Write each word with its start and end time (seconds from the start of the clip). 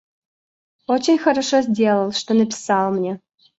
Очень 0.87 1.19
хорошо 1.19 1.61
сделал, 1.61 2.11
что 2.11 2.33
написал 2.33 2.91
мне. 2.91 3.21